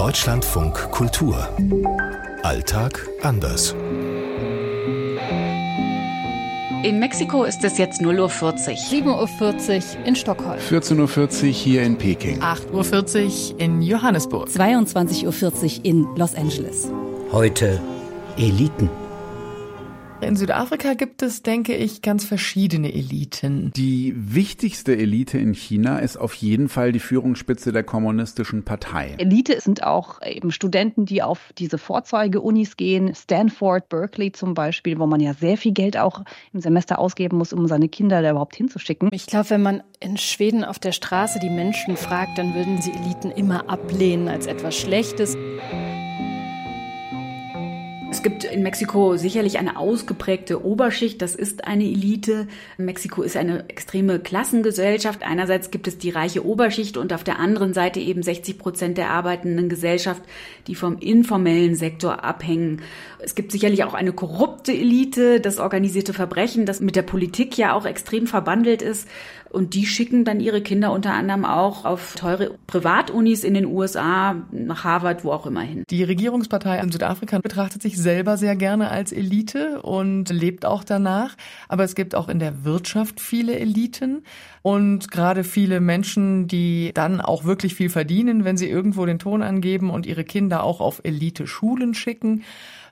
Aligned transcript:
Deutschlandfunk 0.00 0.90
Kultur. 0.92 1.46
Alltag 2.42 3.06
anders. 3.20 3.74
In 6.82 6.98
Mexiko 6.98 7.44
ist 7.44 7.62
es 7.64 7.76
jetzt 7.76 8.00
0.40 8.00 8.40
Uhr. 8.40 9.28
7.40 9.28 9.98
Uhr 9.98 10.06
in 10.06 10.16
Stockholm. 10.16 10.58
14.40 10.58 11.42
Uhr 11.42 11.48
hier 11.50 11.82
in 11.82 11.98
Peking. 11.98 12.40
8.40 12.40 13.52
Uhr 13.52 13.60
in 13.60 13.82
Johannesburg. 13.82 14.48
22.40 14.48 15.80
Uhr 15.80 15.84
in 15.84 16.06
Los 16.16 16.34
Angeles. 16.34 16.88
Heute 17.30 17.78
Eliten. 18.38 18.88
In 20.22 20.36
Südafrika 20.36 20.92
gibt 20.94 21.22
es, 21.22 21.42
denke 21.42 21.74
ich, 21.74 22.02
ganz 22.02 22.24
verschiedene 22.26 22.92
Eliten. 22.92 23.72
Die 23.74 24.14
wichtigste 24.14 24.94
Elite 24.94 25.38
in 25.38 25.54
China 25.54 25.98
ist 25.98 26.18
auf 26.18 26.34
jeden 26.34 26.68
Fall 26.68 26.92
die 26.92 27.00
Führungsspitze 27.00 27.72
der 27.72 27.84
kommunistischen 27.84 28.62
Partei. 28.62 29.14
Elite 29.16 29.58
sind 29.60 29.82
auch 29.82 30.20
eben 30.22 30.52
Studenten, 30.52 31.06
die 31.06 31.22
auf 31.22 31.52
diese 31.56 31.78
Vorzeige-Unis 31.78 32.76
gehen, 32.76 33.14
Stanford, 33.14 33.88
Berkeley 33.88 34.30
zum 34.32 34.52
Beispiel, 34.52 34.98
wo 34.98 35.06
man 35.06 35.20
ja 35.20 35.32
sehr 35.32 35.56
viel 35.56 35.72
Geld 35.72 35.96
auch 35.96 36.22
im 36.52 36.60
Semester 36.60 36.98
ausgeben 36.98 37.38
muss, 37.38 37.54
um 37.54 37.66
seine 37.66 37.88
Kinder 37.88 38.20
da 38.20 38.30
überhaupt 38.30 38.56
hinzuschicken. 38.56 39.08
Ich 39.12 39.26
glaube, 39.26 39.48
wenn 39.50 39.62
man 39.62 39.82
in 40.00 40.18
Schweden 40.18 40.64
auf 40.64 40.78
der 40.78 40.92
Straße 40.92 41.38
die 41.40 41.50
Menschen 41.50 41.96
fragt, 41.96 42.36
dann 42.36 42.54
würden 42.54 42.82
sie 42.82 42.92
Eliten 42.92 43.30
immer 43.30 43.70
ablehnen 43.70 44.28
als 44.28 44.46
etwas 44.46 44.76
Schlechtes. 44.76 45.36
Es 48.20 48.24
gibt 48.24 48.44
in 48.44 48.62
Mexiko 48.62 49.16
sicherlich 49.16 49.58
eine 49.58 49.78
ausgeprägte 49.78 50.62
Oberschicht, 50.62 51.22
das 51.22 51.34
ist 51.34 51.64
eine 51.66 51.84
Elite. 51.84 52.48
Mexiko 52.76 53.22
ist 53.22 53.34
eine 53.34 53.66
extreme 53.70 54.18
Klassengesellschaft. 54.18 55.22
Einerseits 55.22 55.70
gibt 55.70 55.88
es 55.88 55.96
die 55.96 56.10
reiche 56.10 56.44
Oberschicht 56.44 56.98
und 56.98 57.14
auf 57.14 57.24
der 57.24 57.38
anderen 57.38 57.72
Seite 57.72 57.98
eben 57.98 58.22
60 58.22 58.58
Prozent 58.58 58.98
der 58.98 59.08
arbeitenden 59.08 59.70
Gesellschaft, 59.70 60.20
die 60.66 60.74
vom 60.74 60.98
informellen 60.98 61.76
Sektor 61.76 62.22
abhängen. 62.22 62.82
Es 63.20 63.34
gibt 63.34 63.52
sicherlich 63.52 63.84
auch 63.84 63.94
eine 63.94 64.12
korrupte 64.12 64.72
Elite, 64.72 65.40
das 65.40 65.58
organisierte 65.58 66.12
Verbrechen, 66.12 66.66
das 66.66 66.80
mit 66.80 66.96
der 66.96 67.02
Politik 67.02 67.56
ja 67.56 67.72
auch 67.72 67.86
extrem 67.86 68.26
verbandelt 68.26 68.82
ist. 68.82 69.08
Und 69.50 69.74
die 69.74 69.84
schicken 69.84 70.24
dann 70.24 70.38
ihre 70.38 70.60
Kinder 70.60 70.92
unter 70.92 71.12
anderem 71.12 71.44
auch 71.44 71.84
auf 71.84 72.14
teure 72.14 72.56
Privatunis 72.68 73.42
in 73.42 73.54
den 73.54 73.66
USA, 73.66 74.36
nach 74.52 74.84
Harvard, 74.84 75.24
wo 75.24 75.32
auch 75.32 75.44
immer 75.44 75.62
hin. 75.62 75.82
Die 75.90 76.04
Regierungspartei 76.04 76.78
in 76.78 76.92
Südafrika 76.92 77.40
betrachtet 77.40 77.82
sich 77.82 77.96
selber 78.10 78.36
sehr 78.36 78.56
gerne 78.56 78.90
als 78.90 79.12
Elite 79.12 79.82
und 79.82 80.30
lebt 80.30 80.66
auch 80.66 80.82
danach. 80.82 81.36
Aber 81.68 81.84
es 81.84 81.94
gibt 81.94 82.16
auch 82.16 82.28
in 82.28 82.40
der 82.40 82.64
Wirtschaft 82.64 83.20
viele 83.20 83.56
Eliten 83.56 84.24
und 84.62 85.12
gerade 85.12 85.44
viele 85.44 85.80
Menschen, 85.80 86.48
die 86.48 86.90
dann 86.92 87.20
auch 87.20 87.44
wirklich 87.44 87.76
viel 87.76 87.88
verdienen, 87.88 88.44
wenn 88.44 88.56
sie 88.56 88.68
irgendwo 88.68 89.06
den 89.06 89.20
Ton 89.20 89.42
angeben 89.42 89.90
und 89.90 90.06
ihre 90.06 90.24
Kinder 90.24 90.64
auch 90.64 90.80
auf 90.80 91.00
Elite-Schulen 91.04 91.94
schicken 91.94 92.42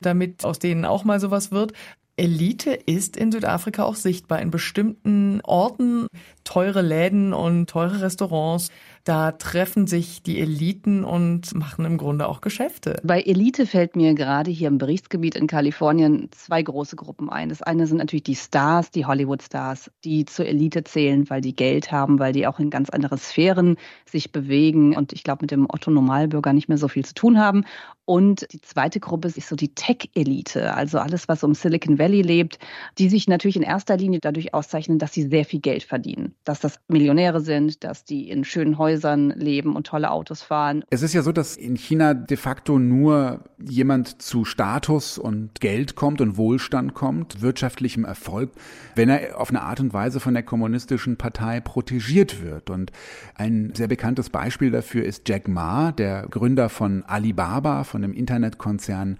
damit 0.00 0.44
aus 0.44 0.60
denen 0.60 0.84
auch 0.84 1.04
mal 1.04 1.18
sowas 1.20 1.50
wird. 1.50 1.72
Elite 2.18 2.72
ist 2.72 3.16
in 3.16 3.32
Südafrika 3.32 3.84
auch 3.84 3.94
sichtbar. 3.94 4.40
In 4.40 4.50
bestimmten 4.50 5.40
Orten 5.42 6.06
teure 6.44 6.82
Läden 6.82 7.32
und 7.32 7.70
teure 7.70 8.02
Restaurants 8.02 8.70
da 9.08 9.32
treffen 9.32 9.86
sich 9.86 10.22
die 10.22 10.38
Eliten 10.38 11.02
und 11.02 11.54
machen 11.54 11.86
im 11.86 11.96
Grunde 11.96 12.28
auch 12.28 12.42
Geschäfte. 12.42 13.00
Bei 13.02 13.22
Elite 13.22 13.64
fällt 13.64 13.96
mir 13.96 14.12
gerade 14.12 14.50
hier 14.50 14.68
im 14.68 14.76
Berichtsgebiet 14.76 15.34
in 15.34 15.46
Kalifornien 15.46 16.28
zwei 16.32 16.62
große 16.62 16.94
Gruppen 16.94 17.30
ein. 17.30 17.48
Das 17.48 17.62
eine 17.62 17.86
sind 17.86 17.96
natürlich 17.96 18.24
die 18.24 18.36
Stars, 18.36 18.90
die 18.90 19.06
Hollywood-Stars, 19.06 19.90
die 20.04 20.26
zur 20.26 20.44
Elite 20.44 20.84
zählen, 20.84 21.30
weil 21.30 21.40
die 21.40 21.56
Geld 21.56 21.90
haben, 21.90 22.18
weil 22.18 22.34
die 22.34 22.46
auch 22.46 22.58
in 22.58 22.68
ganz 22.68 22.90
andere 22.90 23.16
Sphären 23.16 23.76
sich 24.04 24.30
bewegen 24.30 24.94
und 24.94 25.14
ich 25.14 25.24
glaube 25.24 25.44
mit 25.44 25.52
dem 25.52 25.66
Otto 25.70 25.90
Normalbürger 25.90 26.52
nicht 26.52 26.68
mehr 26.68 26.76
so 26.76 26.88
viel 26.88 27.06
zu 27.06 27.14
tun 27.14 27.38
haben. 27.38 27.64
Und 28.04 28.46
die 28.52 28.60
zweite 28.60 29.00
Gruppe 29.00 29.28
ist 29.28 29.48
so 29.48 29.56
die 29.56 29.74
Tech-Elite, 29.74 30.74
also 30.74 30.98
alles, 30.98 31.28
was 31.28 31.44
um 31.44 31.54
Silicon 31.54 31.98
Valley 31.98 32.07
lebt, 32.08 32.58
die 32.98 33.08
sich 33.08 33.28
natürlich 33.28 33.56
in 33.56 33.62
erster 33.62 33.96
Linie 33.96 34.20
dadurch 34.20 34.54
auszeichnen, 34.54 34.98
dass 34.98 35.12
sie 35.12 35.28
sehr 35.28 35.44
viel 35.44 35.60
Geld 35.60 35.82
verdienen. 35.82 36.34
Dass 36.44 36.60
das 36.60 36.80
Millionäre 36.88 37.40
sind, 37.40 37.84
dass 37.84 38.04
die 38.04 38.28
in 38.30 38.44
schönen 38.44 38.76
Häusern 38.78 38.88
Häusern 38.98 39.30
leben 39.30 39.76
und 39.76 39.86
tolle 39.86 40.10
Autos 40.10 40.42
fahren. 40.42 40.84
Es 40.90 41.02
ist 41.02 41.12
ja 41.12 41.22
so, 41.22 41.32
dass 41.32 41.56
in 41.56 41.76
China 41.76 42.14
de 42.14 42.36
facto 42.36 42.78
nur 42.78 43.44
jemand 43.58 44.22
zu 44.22 44.44
Status 44.44 45.18
und 45.18 45.60
Geld 45.60 45.94
kommt 45.94 46.20
und 46.20 46.36
Wohlstand 46.36 46.94
kommt, 46.94 47.42
wirtschaftlichem 47.42 48.04
Erfolg, 48.04 48.50
wenn 48.94 49.08
er 49.08 49.38
auf 49.40 49.50
eine 49.50 49.62
Art 49.62 49.80
und 49.80 49.92
Weise 49.92 50.20
von 50.20 50.34
der 50.34 50.42
kommunistischen 50.42 51.16
Partei 51.16 51.60
protegiert 51.60 52.42
wird. 52.42 52.70
Und 52.70 52.92
ein 53.34 53.72
sehr 53.74 53.88
bekanntes 53.88 54.30
Beispiel 54.30 54.70
dafür 54.70 55.04
ist 55.04 55.28
Jack 55.28 55.48
Ma, 55.48 55.92
der 55.92 56.26
Gründer 56.28 56.68
von 56.68 57.04
Alibaba, 57.04 57.84
von 57.84 58.02
dem 58.02 58.14
Internetkonzern 58.14 59.18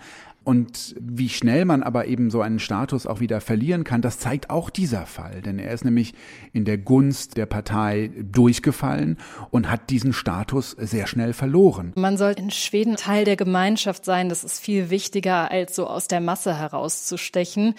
und 0.48 0.96
wie 0.98 1.28
schnell 1.28 1.66
man 1.66 1.82
aber 1.82 2.06
eben 2.06 2.30
so 2.30 2.40
einen 2.40 2.58
Status 2.58 3.06
auch 3.06 3.20
wieder 3.20 3.42
verlieren 3.42 3.84
kann, 3.84 4.00
das 4.00 4.18
zeigt 4.18 4.48
auch 4.48 4.70
dieser 4.70 5.04
Fall. 5.04 5.42
Denn 5.42 5.58
er 5.58 5.74
ist 5.74 5.84
nämlich 5.84 6.14
in 6.54 6.64
der 6.64 6.78
Gunst 6.78 7.36
der 7.36 7.44
Partei 7.44 8.10
durchgefallen 8.18 9.18
und 9.50 9.70
hat 9.70 9.90
diesen 9.90 10.14
Status 10.14 10.70
sehr 10.70 11.06
schnell 11.06 11.34
verloren. 11.34 11.92
Man 11.96 12.16
soll 12.16 12.32
in 12.32 12.50
Schweden 12.50 12.96
Teil 12.96 13.26
der 13.26 13.36
Gemeinschaft 13.36 14.06
sein. 14.06 14.30
Das 14.30 14.42
ist 14.42 14.58
viel 14.58 14.88
wichtiger, 14.88 15.50
als 15.50 15.76
so 15.76 15.86
aus 15.86 16.08
der 16.08 16.22
Masse 16.22 16.56
herauszustechen. 16.56 17.74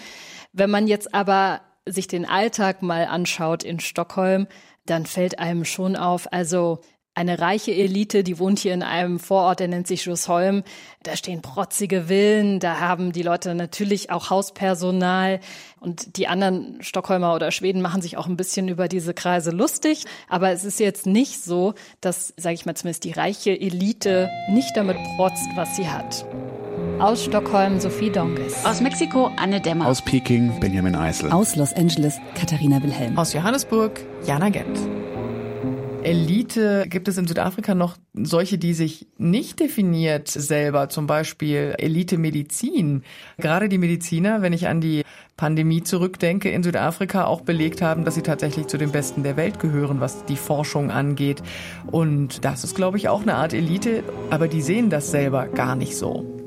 Wenn 0.53 0.69
man 0.69 0.85
jetzt 0.85 1.15
aber 1.15 1.61
sich 1.87 2.05
den 2.05 2.27
Alltag 2.27 2.83
mal 2.83 3.05
anschaut 3.05 3.63
in 3.63 3.79
Stockholm, 3.79 4.45
dann 4.85 5.07
fällt 5.07 5.39
einem 5.39 5.65
schon 5.65 5.95
auf, 5.95 6.31
also 6.31 6.81
eine 7.15 7.39
reiche 7.39 7.71
Elite, 7.71 8.23
die 8.23 8.39
wohnt 8.39 8.59
hier 8.59 8.73
in 8.73 8.83
einem 8.83 9.19
Vorort, 9.19 9.59
der 9.59 9.67
nennt 9.67 9.87
sich 9.87 10.03
Schussholm. 10.03 10.63
Da 11.03 11.15
stehen 11.15 11.41
protzige 11.41 12.03
Villen, 12.03 12.59
da 12.59 12.79
haben 12.79 13.11
die 13.11 13.23
Leute 13.23 13.55
natürlich 13.55 14.09
auch 14.09 14.29
Hauspersonal 14.29 15.39
und 15.79 16.17
die 16.17 16.27
anderen 16.27 16.77
Stockholmer 16.81 17.35
oder 17.35 17.51
Schweden 17.51 17.81
machen 17.81 18.01
sich 18.01 18.17
auch 18.17 18.27
ein 18.27 18.37
bisschen 18.37 18.69
über 18.69 18.87
diese 18.87 19.13
Kreise 19.13 19.51
lustig. 19.51 20.05
Aber 20.29 20.51
es 20.51 20.63
ist 20.63 20.79
jetzt 20.79 21.05
nicht 21.05 21.43
so, 21.43 21.73
dass, 21.99 22.33
sage 22.37 22.55
ich 22.55 22.65
mal 22.65 22.75
zumindest, 22.75 23.03
die 23.03 23.11
reiche 23.11 23.51
Elite 23.51 24.29
nicht 24.49 24.75
damit 24.75 24.97
protzt, 25.17 25.47
was 25.55 25.75
sie 25.75 25.89
hat. 25.89 26.25
Aus 26.99 27.23
Stockholm 27.23 27.79
Sophie 27.79 28.09
Donges. 28.09 28.65
Aus 28.65 28.81
Mexiko 28.81 29.31
Anne 29.37 29.61
Dämmer. 29.61 29.87
Aus 29.87 30.01
Peking 30.01 30.59
Benjamin 30.59 30.95
Eisel. 30.95 31.31
Aus 31.31 31.55
Los 31.55 31.73
Angeles 31.73 32.17
Katharina 32.35 32.81
Wilhelm. 32.83 33.17
Aus 33.17 33.33
Johannesburg 33.33 33.99
Jana 34.25 34.49
Gent. 34.49 34.77
Elite 36.03 36.85
gibt 36.87 37.07
es 37.07 37.17
in 37.17 37.27
Südafrika 37.27 37.75
noch 37.75 37.97
solche, 38.13 38.57
die 38.57 38.73
sich 38.73 39.07
nicht 39.17 39.59
definiert 39.59 40.27
selber, 40.29 40.89
zum 40.89 41.07
Beispiel 41.07 41.75
Elite 41.77 42.17
Medizin. 42.17 43.03
Gerade 43.37 43.69
die 43.69 43.77
Mediziner, 43.77 44.41
wenn 44.41 44.53
ich 44.53 44.67
an 44.67 44.81
die 44.81 45.03
Pandemie 45.35 45.83
zurückdenke, 45.83 46.49
in 46.49 46.63
Südafrika 46.63 47.25
auch 47.25 47.41
belegt 47.41 47.81
haben, 47.81 48.05
dass 48.05 48.15
sie 48.15 48.21
tatsächlich 48.21 48.67
zu 48.67 48.77
den 48.77 48.91
Besten 48.91 49.23
der 49.23 49.37
Welt 49.37 49.59
gehören, 49.59 49.99
was 49.99 50.25
die 50.25 50.37
Forschung 50.37 50.91
angeht. 50.91 51.43
Und 51.87 52.45
das 52.45 52.63
ist, 52.63 52.75
glaube 52.75 52.97
ich, 52.97 53.09
auch 53.09 53.21
eine 53.21 53.35
Art 53.35 53.53
Elite, 53.53 54.03
aber 54.29 54.47
die 54.47 54.61
sehen 54.61 54.89
das 54.89 55.11
selber 55.11 55.47
gar 55.47 55.75
nicht 55.75 55.95
so. 55.97 56.38